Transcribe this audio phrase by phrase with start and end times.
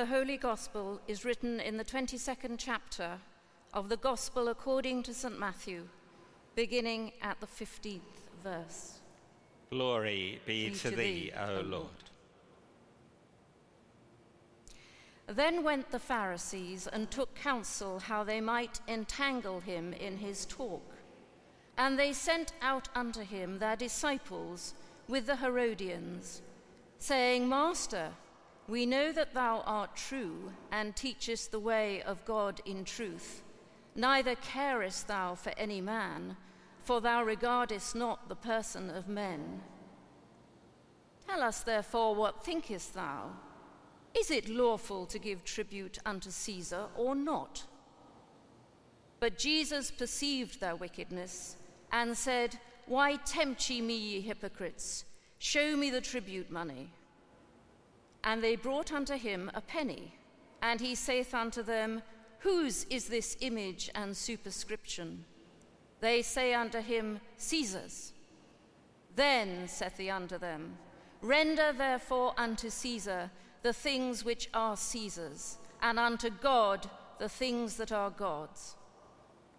[0.00, 3.18] The Holy Gospel is written in the 22nd chapter
[3.74, 5.38] of the Gospel according to St.
[5.38, 5.86] Matthew,
[6.54, 8.00] beginning at the 15th
[8.42, 9.00] verse.
[9.70, 11.66] Glory be, Be to, to thee, O Lord.
[11.66, 11.88] Lord.
[15.26, 20.94] Then went the Pharisees and took counsel how they might entangle him in his talk.
[21.76, 24.72] And they sent out unto him their disciples
[25.08, 26.40] with the Herodians,
[26.96, 28.12] saying, Master,
[28.70, 33.42] we know that thou art true and teachest the way of God in truth.
[33.96, 36.36] Neither carest thou for any man,
[36.84, 39.60] for thou regardest not the person of men.
[41.26, 43.30] Tell us therefore what thinkest thou?
[44.16, 47.64] Is it lawful to give tribute unto Caesar or not?
[49.18, 51.56] But Jesus perceived their wickedness
[51.92, 55.04] and said, Why tempt ye me, ye hypocrites?
[55.38, 56.92] Show me the tribute money.
[58.22, 60.14] And they brought unto him a penny,
[60.62, 62.02] and he saith unto them,
[62.40, 65.24] Whose is this image and superscription?
[66.00, 68.12] They say unto him, Caesar's.
[69.16, 70.76] Then saith he unto them,
[71.22, 73.30] Render therefore unto Caesar
[73.62, 78.76] the things which are Caesar's, and unto God the things that are God's.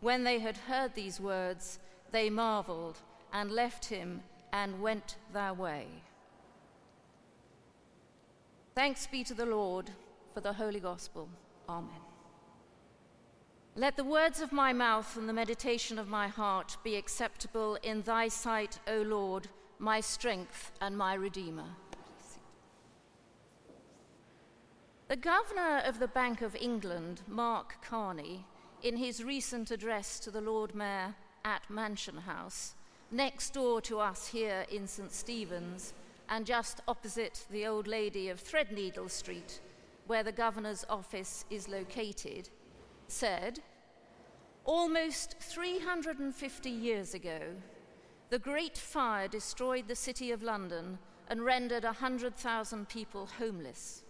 [0.00, 1.80] When they had heard these words,
[2.12, 2.98] they marveled,
[3.32, 4.22] and left him,
[4.52, 5.86] and went their way.
[8.78, 9.90] Thanks be to the Lord
[10.32, 11.28] for the Holy Gospel.
[11.68, 12.00] Amen.
[13.74, 18.02] Let the words of my mouth and the meditation of my heart be acceptable in
[18.02, 19.48] thy sight, O Lord,
[19.80, 21.70] my strength and my Redeemer.
[25.08, 28.46] The Governor of the Bank of England, Mark Carney,
[28.84, 32.76] in his recent address to the Lord Mayor at Mansion House,
[33.10, 35.10] next door to us here in St.
[35.10, 35.94] Stephen's,
[36.28, 39.60] and just opposite the old lady of Threadneedle Street,
[40.06, 42.48] where the Governor's office is located,
[43.06, 43.60] said,
[44.64, 47.40] Almost 350 years ago,
[48.30, 54.02] the Great Fire destroyed the city of London and rendered 100,000 people homeless.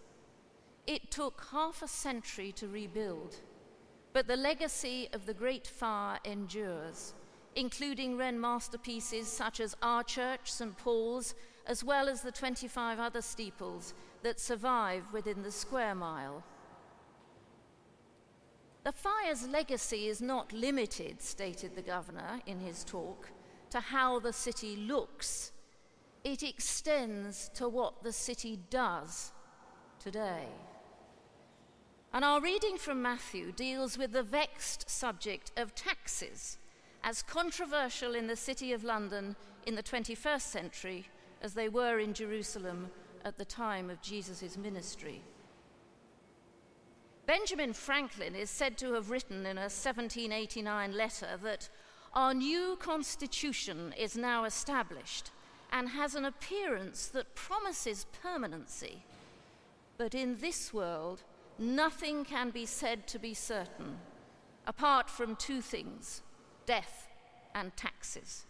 [0.87, 3.37] It took half a century to rebuild,
[4.11, 7.13] but the legacy of the Great Fire endures,
[7.55, 10.77] including Wren masterpieces such as our church, St.
[10.77, 11.35] Paul's,
[11.65, 13.93] as well as the 25 other steeples
[14.23, 16.43] that survive within the square mile.
[18.83, 23.29] The fire's legacy is not limited, stated the governor in his talk,
[23.69, 25.51] to how the city looks.
[26.23, 29.31] It extends to what the city does
[29.99, 30.47] today.
[32.11, 36.57] And our reading from Matthew deals with the vexed subject of taxes,
[37.03, 41.05] as controversial in the city of London in the 21st century
[41.41, 42.89] as they were in Jerusalem
[43.23, 45.21] at the time of Jesus' ministry.
[47.25, 51.69] Benjamin Franklin is said to have written in a 1789 letter that
[52.13, 55.31] our new constitution is now established
[55.71, 59.03] and has an appearance that promises permanency.
[59.97, 61.21] But in this world,
[61.59, 63.99] nothing can be said to be certain
[64.65, 66.21] apart from two things
[66.65, 67.07] death
[67.55, 68.45] and taxes.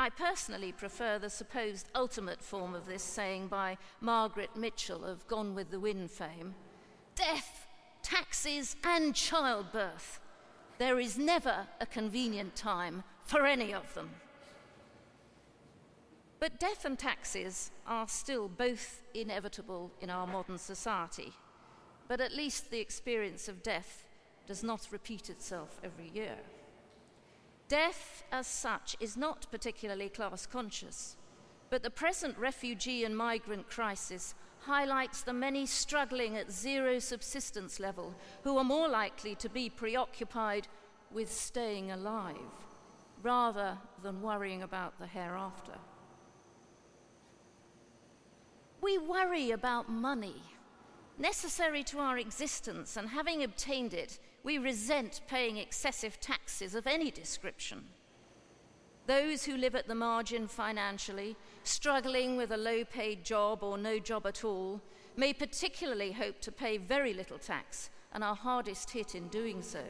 [0.00, 5.54] I personally prefer the supposed ultimate form of this saying by Margaret Mitchell of Gone
[5.54, 6.54] with the Wind fame
[7.14, 7.66] Death,
[8.02, 10.18] taxes, and childbirth.
[10.78, 14.08] There is never a convenient time for any of them.
[16.38, 21.34] But death and taxes are still both inevitable in our modern society.
[22.08, 24.06] But at least the experience of death
[24.46, 26.38] does not repeat itself every year.
[27.70, 31.16] Death, as such, is not particularly class conscious,
[31.70, 38.12] but the present refugee and migrant crisis highlights the many struggling at zero subsistence level
[38.42, 40.66] who are more likely to be preoccupied
[41.12, 42.34] with staying alive
[43.22, 45.78] rather than worrying about the hereafter.
[48.80, 50.42] We worry about money,
[51.18, 57.10] necessary to our existence, and having obtained it, we resent paying excessive taxes of any
[57.10, 57.84] description.
[59.06, 63.98] Those who live at the margin financially, struggling with a low paid job or no
[63.98, 64.80] job at all,
[65.16, 69.82] may particularly hope to pay very little tax and are hardest hit in doing so.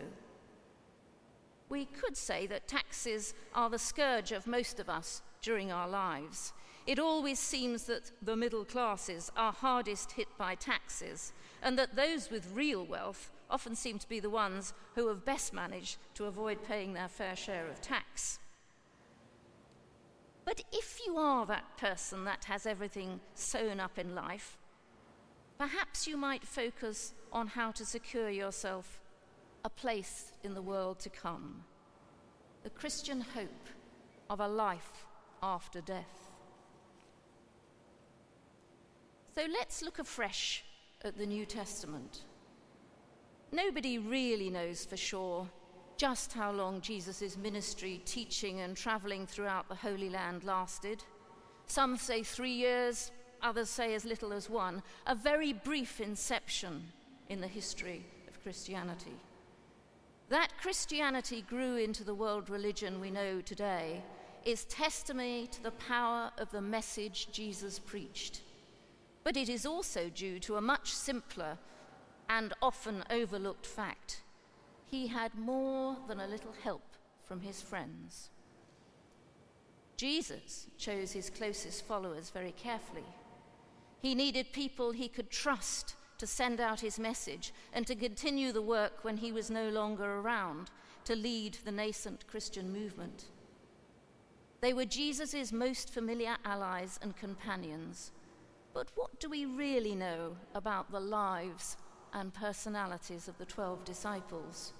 [1.69, 6.53] We could say that taxes are the scourge of most of us during our lives.
[6.87, 11.33] It always seems that the middle classes are hardest hit by taxes,
[11.63, 15.53] and that those with real wealth often seem to be the ones who have best
[15.53, 18.39] managed to avoid paying their fair share of tax.
[20.45, 24.57] But if you are that person that has everything sewn up in life,
[25.59, 29.01] perhaps you might focus on how to secure yourself
[29.65, 31.65] a place in the world to come.
[32.63, 33.69] The Christian hope
[34.29, 35.07] of a life
[35.43, 36.31] after death.
[39.35, 40.65] So let's look afresh
[41.05, 42.25] at the New Testament.
[43.53, 45.49] Nobody really knows for sure
[45.97, 51.03] just how long Jesus' ministry, teaching, and traveling throughout the Holy Land lasted.
[51.67, 53.11] Some say three years,
[53.43, 56.85] others say as little as one, a very brief inception
[57.29, 59.15] in the history of Christianity.
[60.31, 64.03] That Christianity grew into the world religion we know today
[64.45, 68.43] is testimony to the power of the message Jesus preached.
[69.23, 71.59] But it is also due to a much simpler
[72.31, 74.23] and often overlooked fact.
[74.87, 78.31] He had more than a little help from his friends.
[79.97, 83.05] Jesus chose his closest followers very carefully.
[84.01, 88.63] He needed people he could trust to send out his message and to continue the
[88.63, 90.71] work when he was no longer around
[91.05, 93.25] to lead the nascent Christian movement.
[94.61, 98.13] They were Jesus' most familiar allies and companions.
[98.73, 101.77] But what do we really know about the lives
[102.13, 104.73] and personalities of the 12 disciples?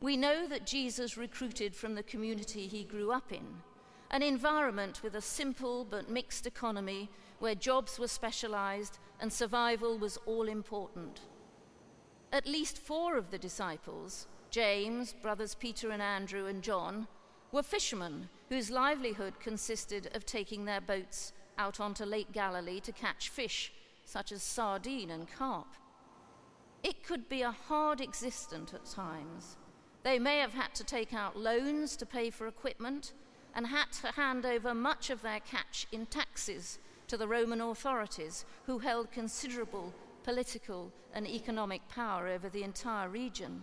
[0.00, 3.46] We know that Jesus recruited from the community he grew up in,
[4.10, 10.18] an environment with a simple but mixed economy where jobs were specialized and survival was
[10.26, 11.20] all important.
[12.32, 17.06] At least four of the disciples, James, brothers Peter and Andrew, and John,
[17.52, 23.28] were fishermen whose livelihood consisted of taking their boats out onto Lake Galilee to catch
[23.28, 23.72] fish,
[24.10, 25.68] such as sardine and carp.
[26.82, 29.56] It could be a hard existence at times.
[30.02, 33.12] They may have had to take out loans to pay for equipment
[33.54, 38.44] and had to hand over much of their catch in taxes to the Roman authorities,
[38.66, 43.62] who held considerable political and economic power over the entire region.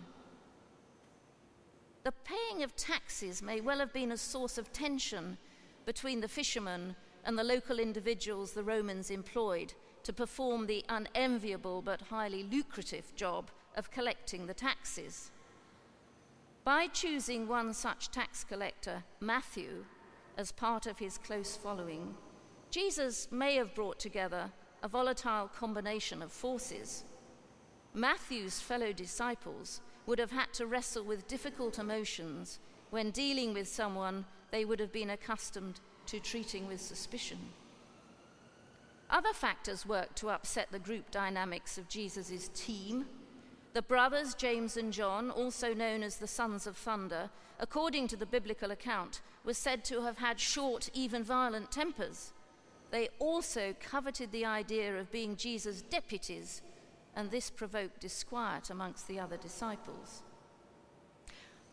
[2.04, 5.36] The paying of taxes may well have been a source of tension
[5.84, 9.74] between the fishermen and the local individuals the Romans employed
[10.08, 15.30] to perform the unenviable but highly lucrative job of collecting the taxes.
[16.64, 19.84] By choosing one such tax collector, Matthew,
[20.38, 22.14] as part of his close following,
[22.70, 24.50] Jesus may have brought together
[24.82, 27.04] a volatile combination of forces.
[27.92, 34.24] Matthew's fellow disciples would have had to wrestle with difficult emotions when dealing with someone
[34.52, 37.38] they would have been accustomed to treating with suspicion.
[39.10, 43.06] Other factors worked to upset the group dynamics of Jesus' team.
[43.72, 48.26] The brothers, James and John, also known as the sons of thunder, according to the
[48.26, 52.32] biblical account, were said to have had short, even violent tempers.
[52.90, 56.62] They also coveted the idea of being Jesus' deputies,
[57.16, 60.22] and this provoked disquiet amongst the other disciples.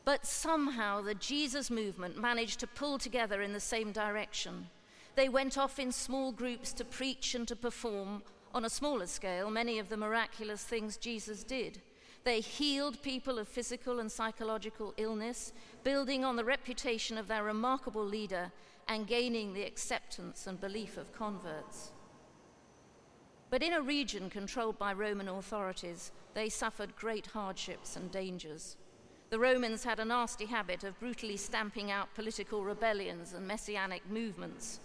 [0.05, 4.67] But somehow the Jesus movement managed to pull together in the same direction.
[5.15, 8.21] They went off in small groups to preach and to perform,
[8.53, 11.81] on a smaller scale, many of the miraculous things Jesus did.
[12.25, 15.53] They healed people of physical and psychological illness,
[15.83, 18.51] building on the reputation of their remarkable leader
[18.87, 21.91] and gaining the acceptance and belief of converts.
[23.49, 28.75] But in a region controlled by Roman authorities, they suffered great hardships and dangers.
[29.29, 34.79] The Romans had a nasty habit of brutally stamping out political rebellions and messianic movements.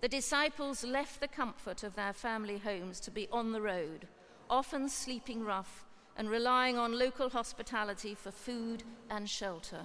[0.00, 4.06] The disciples left the comfort of their family homes to be on the road,
[4.48, 5.84] often sleeping rough
[6.16, 9.82] and relying on local hospitality for food and shelter.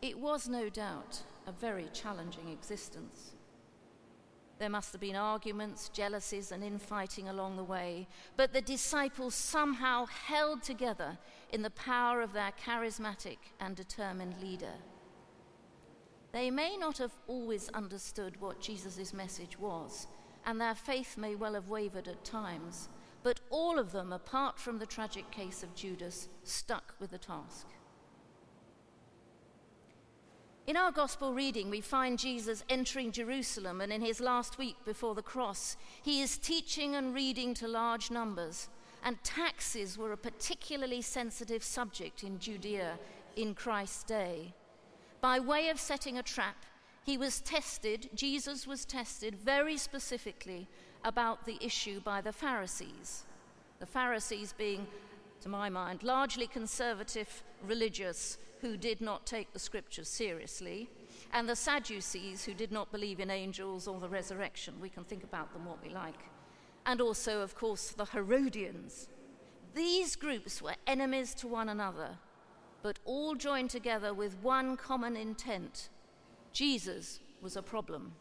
[0.00, 3.32] It was no doubt a very challenging existence.
[4.60, 8.06] There must have been arguments, jealousies, and infighting along the way,
[8.36, 11.18] but the disciples somehow held together
[11.50, 14.74] in the power of their charismatic and determined leader.
[16.32, 20.06] They may not have always understood what Jesus' message was,
[20.46, 22.88] and their faith may well have wavered at times,
[23.22, 27.66] but all of them, apart from the tragic case of Judas, stuck with the task.
[30.66, 35.16] In our gospel reading, we find Jesus entering Jerusalem, and in his last week before
[35.16, 38.68] the cross, he is teaching and reading to large numbers.
[39.02, 42.98] And taxes were a particularly sensitive subject in Judea
[43.34, 44.54] in Christ's day.
[45.20, 46.64] By way of setting a trap,
[47.04, 50.68] he was tested, Jesus was tested very specifically
[51.04, 53.24] about the issue by the Pharisees.
[53.80, 54.86] The Pharisees being,
[55.40, 60.88] to my mind, largely conservative religious who did not take the scriptures seriously,
[61.32, 64.74] and the Sadducees who did not believe in angels or the resurrection.
[64.80, 66.18] We can think about them what we like.
[66.86, 69.08] and also, of course, the Herodians.
[69.74, 72.18] These groups were enemies to one another,
[72.82, 75.88] but all joined together with one common intent
[76.52, 78.12] Jesus was a problem.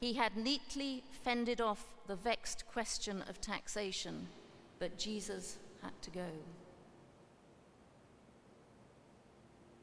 [0.00, 4.28] He had neatly fended off the vexed question of taxation,
[4.78, 6.26] but Jesus had to go.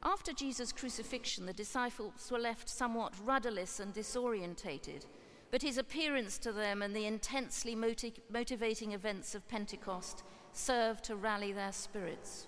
[0.04, 5.06] After Jesus' crucifixion, the disciples were left somewhat rudderless and disorientated,
[5.50, 10.24] but his appearance to them and the intensely motiv- motivating events of Pentecost
[10.54, 12.48] served to rally their spirits.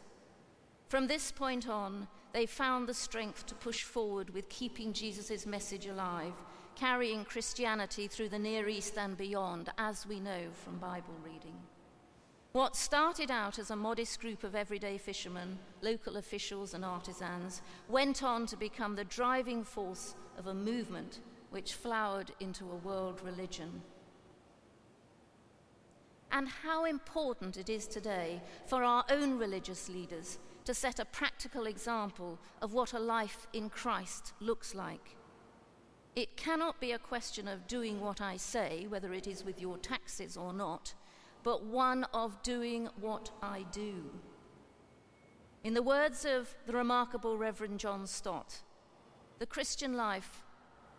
[0.88, 5.86] From this point on, they found the strength to push forward with keeping Jesus' message
[5.86, 6.34] alive,
[6.76, 11.56] carrying Christianity through the Near East and beyond, as we know from Bible reading.
[12.54, 18.24] What started out as a modest group of everyday fishermen, local officials, and artisans went
[18.24, 23.82] on to become the driving force of a movement which flowered into a world religion.
[26.32, 31.66] And how important it is today for our own religious leaders to set a practical
[31.66, 35.16] example of what a life in Christ looks like.
[36.16, 39.78] It cannot be a question of doing what I say, whether it is with your
[39.78, 40.94] taxes or not,
[41.44, 44.12] but one of doing what I do.
[45.64, 48.62] In the words of the remarkable Reverend John Stott,
[49.40, 50.44] the Christian life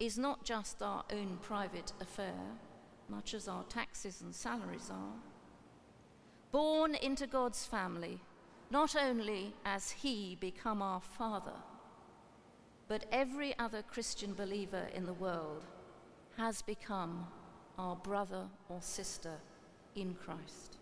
[0.01, 2.39] is not just our own private affair,
[3.09, 5.15] much as our taxes and salaries are.
[6.51, 8.21] Born into God's family,
[8.71, 11.59] not only as He become our Father,
[12.89, 15.65] but every other Christian believer in the world
[16.37, 17.27] has become
[17.79, 19.35] our brother or sister
[19.95, 20.78] in Christ.